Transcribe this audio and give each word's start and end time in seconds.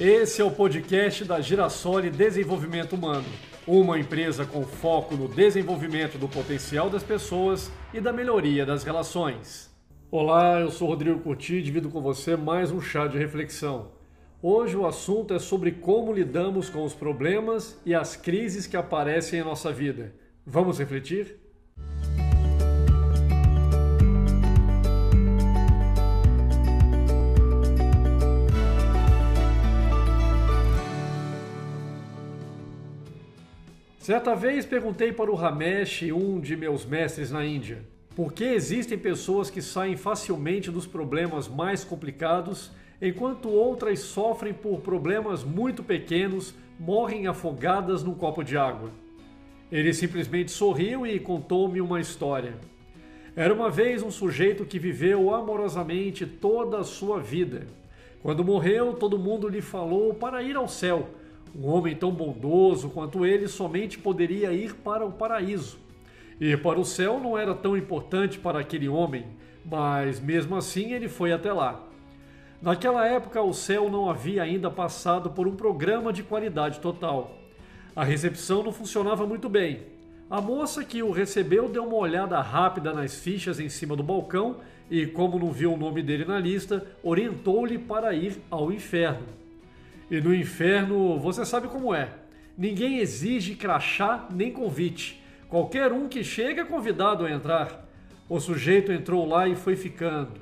Esse 0.00 0.40
é 0.40 0.44
o 0.44 0.50
podcast 0.52 1.24
da 1.24 1.40
Girassoli 1.40 2.08
Desenvolvimento 2.08 2.92
Humano, 2.92 3.26
uma 3.66 3.98
empresa 3.98 4.46
com 4.46 4.62
foco 4.64 5.16
no 5.16 5.26
desenvolvimento 5.26 6.16
do 6.16 6.28
potencial 6.28 6.88
das 6.88 7.02
pessoas 7.02 7.68
e 7.92 8.00
da 8.00 8.12
melhoria 8.12 8.64
das 8.64 8.84
relações. 8.84 9.68
Olá, 10.08 10.60
eu 10.60 10.70
sou 10.70 10.86
Rodrigo 10.86 11.18
Curti 11.18 11.56
e 11.56 11.62
divido 11.62 11.88
com 11.88 12.00
você 12.00 12.36
mais 12.36 12.70
um 12.70 12.80
chá 12.80 13.08
de 13.08 13.18
reflexão. 13.18 13.90
Hoje 14.40 14.76
o 14.76 14.86
assunto 14.86 15.34
é 15.34 15.40
sobre 15.40 15.72
como 15.72 16.12
lidamos 16.12 16.70
com 16.70 16.84
os 16.84 16.94
problemas 16.94 17.76
e 17.84 17.92
as 17.92 18.14
crises 18.14 18.68
que 18.68 18.76
aparecem 18.76 19.40
em 19.40 19.44
nossa 19.44 19.72
vida. 19.72 20.14
Vamos 20.46 20.78
refletir? 20.78 21.40
Certa 34.08 34.34
vez 34.34 34.64
perguntei 34.64 35.12
para 35.12 35.30
o 35.30 35.34
Ramesh, 35.34 36.04
um 36.14 36.40
de 36.40 36.56
meus 36.56 36.86
mestres 36.86 37.30
na 37.30 37.44
Índia, 37.44 37.84
por 38.16 38.32
que 38.32 38.42
existem 38.42 38.96
pessoas 38.96 39.50
que 39.50 39.60
saem 39.60 39.98
facilmente 39.98 40.70
dos 40.70 40.86
problemas 40.86 41.46
mais 41.46 41.84
complicados, 41.84 42.72
enquanto 43.02 43.50
outras 43.50 43.98
sofrem 43.98 44.54
por 44.54 44.80
problemas 44.80 45.44
muito 45.44 45.82
pequenos, 45.82 46.54
morrem 46.80 47.26
afogadas 47.26 48.02
num 48.02 48.14
copo 48.14 48.42
de 48.42 48.56
água. 48.56 48.90
Ele 49.70 49.92
simplesmente 49.92 50.52
sorriu 50.52 51.06
e 51.06 51.20
contou-me 51.20 51.78
uma 51.78 52.00
história. 52.00 52.54
Era 53.36 53.52
uma 53.52 53.68
vez 53.68 54.02
um 54.02 54.10
sujeito 54.10 54.64
que 54.64 54.78
viveu 54.78 55.34
amorosamente 55.34 56.24
toda 56.24 56.78
a 56.78 56.82
sua 56.82 57.20
vida. 57.20 57.66
Quando 58.22 58.42
morreu, 58.42 58.94
todo 58.94 59.18
mundo 59.18 59.50
lhe 59.50 59.60
falou 59.60 60.14
para 60.14 60.42
ir 60.42 60.56
ao 60.56 60.66
céu 60.66 61.10
um 61.56 61.66
homem 61.66 61.94
tão 61.94 62.10
bondoso 62.10 62.90
quanto 62.90 63.24
ele 63.24 63.48
somente 63.48 63.98
poderia 63.98 64.52
ir 64.52 64.74
para 64.74 65.04
o 65.04 65.12
paraíso. 65.12 65.78
Ir 66.40 66.62
para 66.62 66.78
o 66.78 66.84
céu 66.84 67.18
não 67.20 67.36
era 67.36 67.54
tão 67.54 67.76
importante 67.76 68.38
para 68.38 68.60
aquele 68.60 68.88
homem, 68.88 69.24
mas 69.64 70.20
mesmo 70.20 70.56
assim 70.56 70.92
ele 70.92 71.08
foi 71.08 71.32
até 71.32 71.52
lá. 71.52 71.84
Naquela 72.60 73.06
época, 73.06 73.40
o 73.40 73.52
céu 73.52 73.88
não 73.88 74.10
havia 74.10 74.42
ainda 74.42 74.70
passado 74.70 75.30
por 75.30 75.46
um 75.46 75.54
programa 75.54 76.12
de 76.12 76.22
qualidade 76.24 76.80
total. 76.80 77.36
A 77.94 78.02
recepção 78.02 78.62
não 78.62 78.72
funcionava 78.72 79.26
muito 79.26 79.48
bem. 79.48 79.82
A 80.30 80.40
moça 80.40 80.84
que 80.84 81.02
o 81.02 81.10
recebeu 81.10 81.68
deu 81.68 81.84
uma 81.84 81.96
olhada 81.96 82.40
rápida 82.40 82.92
nas 82.92 83.14
fichas 83.14 83.58
em 83.58 83.68
cima 83.68 83.96
do 83.96 84.02
balcão 84.02 84.56
e, 84.90 85.06
como 85.06 85.38
não 85.38 85.52
viu 85.52 85.72
o 85.72 85.76
nome 85.76 86.02
dele 86.02 86.24
na 86.24 86.38
lista, 86.38 86.86
orientou-lhe 87.02 87.78
para 87.78 88.12
ir 88.12 88.38
ao 88.50 88.72
inferno. 88.72 89.26
E 90.10 90.20
no 90.20 90.34
inferno, 90.34 91.18
você 91.18 91.44
sabe 91.44 91.68
como 91.68 91.94
é. 91.94 92.08
Ninguém 92.56 92.98
exige 92.98 93.54
crachá 93.54 94.26
nem 94.30 94.50
convite. 94.50 95.22
Qualquer 95.48 95.92
um 95.92 96.08
que 96.08 96.24
chega 96.24 96.62
é 96.62 96.64
convidado 96.64 97.24
a 97.24 97.30
entrar. 97.30 97.86
O 98.28 98.40
sujeito 98.40 98.90
entrou 98.90 99.26
lá 99.26 99.46
e 99.46 99.54
foi 99.54 99.76
ficando. 99.76 100.40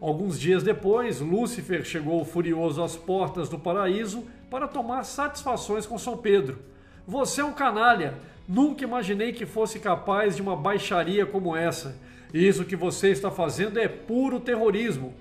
Alguns 0.00 0.40
dias 0.40 0.62
depois, 0.62 1.20
Lúcifer 1.20 1.84
chegou 1.84 2.24
furioso 2.24 2.82
às 2.82 2.96
portas 2.96 3.48
do 3.48 3.58
paraíso 3.58 4.24
para 4.50 4.66
tomar 4.66 5.04
satisfações 5.04 5.86
com 5.86 5.98
São 5.98 6.16
Pedro. 6.16 6.58
Você 7.06 7.40
é 7.40 7.44
um 7.44 7.52
canalha. 7.52 8.14
Nunca 8.48 8.82
imaginei 8.82 9.32
que 9.32 9.46
fosse 9.46 9.78
capaz 9.78 10.36
de 10.36 10.42
uma 10.42 10.56
baixaria 10.56 11.24
como 11.24 11.54
essa. 11.54 11.96
Isso 12.34 12.64
que 12.64 12.74
você 12.74 13.10
está 13.10 13.30
fazendo 13.30 13.78
é 13.78 13.86
puro 13.86 14.40
terrorismo. 14.40 15.14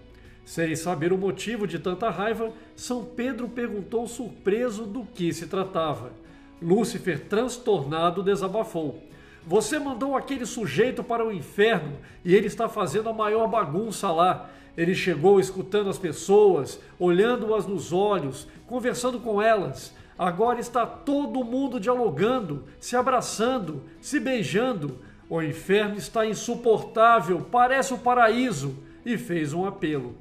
Sem 0.44 0.76
saber 0.76 1.14
o 1.14 1.18
motivo 1.18 1.68
de 1.68 1.80
tanta 1.80 2.10
raiva, 2.10 2.52
São 2.76 3.06
Pedro 3.06 3.48
perguntou 3.48 4.08
surpreso 4.08 4.86
do 4.86 5.04
que 5.04 5.34
se 5.34 5.48
tratava. 5.48 6.12
Lúcifer, 6.62 7.28
transtornado, 7.28 8.24
desabafou. 8.24 9.02
Você 9.46 9.80
mandou 9.80 10.16
aquele 10.16 10.46
sujeito 10.46 11.04
para 11.04 11.26
o 11.26 11.32
inferno 11.32 11.98
e 12.24 12.36
ele 12.36 12.48
está 12.48 12.70
fazendo 12.70 13.10
a 13.10 13.14
maior 13.14 13.48
bagunça 13.48 14.12
lá. 14.12 14.50
Ele 14.78 14.94
chegou 14.94 15.40
escutando 15.40 15.90
as 15.90 15.98
pessoas, 15.98 16.80
olhando-as 17.00 17.66
nos 17.66 17.92
olhos, 17.92 18.48
conversando 18.68 19.20
com 19.20 19.42
elas. 19.42 19.94
Agora 20.18 20.60
está 20.60 20.86
todo 20.86 21.44
mundo 21.44 21.80
dialogando, 21.80 22.66
se 22.80 22.96
abraçando, 22.96 23.82
se 24.00 24.20
beijando. 24.20 25.00
O 25.28 25.42
inferno 25.42 25.96
está 25.96 26.26
insuportável, 26.26 27.42
parece 27.52 27.94
o 27.94 27.98
paraíso. 27.98 28.78
E 29.04 29.18
fez 29.18 29.52
um 29.52 29.66
apelo. 29.66 30.16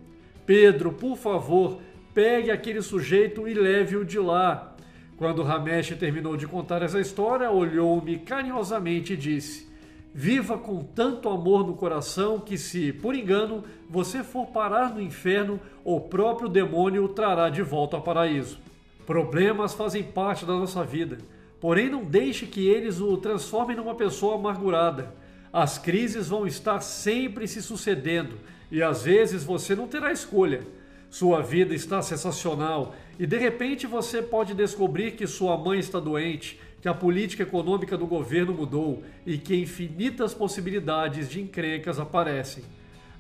Pedro, 0.47 0.93
por 0.93 1.17
favor, 1.17 1.81
pegue 2.15 2.51
aquele 2.51 2.83
sujeito 2.83 3.47
e 3.47 3.55
leve-o 3.55 4.05
de 4.05 4.19
lá. 4.19 4.75
Quando 5.17 5.43
Ramesh 5.43 5.91
terminou 5.99 6.37
de 6.37 6.47
contar 6.47 6.83
essa 6.83 6.99
história, 6.99 7.51
olhou-me 7.51 8.19
carinhosamente 8.19 9.13
e 9.13 9.17
disse: 9.17 9.71
Viva 10.13 10.59
com 10.59 10.83
tanto 10.83 11.29
amor 11.29 11.67
no 11.67 11.75
coração 11.75 12.41
que, 12.41 12.59
se, 12.59 12.93
por 12.93 13.15
engano, 13.15 13.63
você 13.89 14.25
for 14.25 14.47
parar 14.47 14.95
no 14.95 15.01
inferno, 15.01 15.61
o 15.85 16.01
próprio 16.01 16.49
demônio 16.49 17.05
o 17.05 17.09
trará 17.09 17.49
de 17.49 17.63
volta 17.63 17.97
ao 17.97 18.03
paraíso. 18.03 18.59
Problemas 19.07 19.75
fazem 19.75 20.03
parte 20.03 20.45
da 20.45 20.55
nossa 20.55 20.83
vida, 20.85 21.19
porém 21.61 21.89
não 21.89 22.03
deixe 22.03 22.47
que 22.47 22.67
eles 22.67 23.01
o 23.01 23.17
transformem 23.17 23.77
numa 23.77 23.95
pessoa 23.95 24.35
amargurada. 24.35 25.15
As 25.53 25.79
crises 25.79 26.29
vão 26.29 26.47
estar 26.47 26.81
sempre 26.81 27.47
se 27.47 27.63
sucedendo 27.63 28.39
e 28.71 28.83
às 28.83 29.03
vezes 29.03 29.43
você 29.43 29.75
não 29.75 29.89
terá 29.89 30.13
escolha. 30.13 30.63
Sua 31.11 31.43
vida 31.43 31.75
está 31.75 32.01
sensacional 32.01 32.95
e 33.19 33.27
de 33.27 33.37
repente 33.37 33.87
você 33.87 34.23
pode 34.23 34.55
descobrir 34.55 35.13
que 35.13 35.27
sua 35.27 35.57
mãe 35.57 35.81
está 35.81 35.99
doente, 35.99 36.61
que 36.81 36.89
a 36.89 36.95
política 36.95 37.43
econômica 37.43 37.99
do 37.99 38.07
governo 38.07 38.55
mudou 38.55 39.03
e 39.27 39.37
que 39.37 39.57
infinitas 39.57 40.33
possibilidades 40.33 41.29
de 41.29 41.41
encrencas 41.41 41.99
aparecem. 41.99 42.63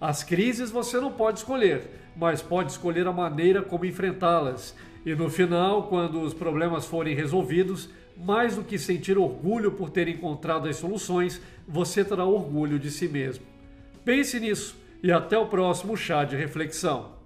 As 0.01 0.23
crises 0.23 0.71
você 0.71 0.99
não 1.01 1.13
pode 1.13 1.41
escolher, 1.41 1.83
mas 2.17 2.41
pode 2.41 2.71
escolher 2.71 3.07
a 3.07 3.13
maneira 3.13 3.61
como 3.61 3.85
enfrentá-las. 3.85 4.75
E 5.05 5.15
no 5.15 5.29
final, 5.29 5.89
quando 5.89 6.21
os 6.23 6.33
problemas 6.33 6.87
forem 6.87 7.15
resolvidos, 7.15 7.91
mais 8.17 8.55
do 8.55 8.63
que 8.63 8.79
sentir 8.79 9.19
orgulho 9.19 9.73
por 9.73 9.91
ter 9.91 10.09
encontrado 10.09 10.69
as 10.69 10.77
soluções, 10.77 11.41
você 11.67 12.05
terá 12.05 12.25
orgulho 12.25 12.79
de 12.79 12.91
si 12.91 13.09
mesmo. 13.09 13.45
Pense 14.05 14.39
nisso 14.39 14.80
e 15.03 15.11
até 15.11 15.39
o 15.39 15.47
próximo 15.47 15.97
chá 15.97 16.25
de 16.25 16.37
reflexão. 16.37 17.20